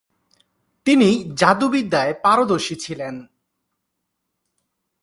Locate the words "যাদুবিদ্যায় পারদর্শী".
1.33-2.75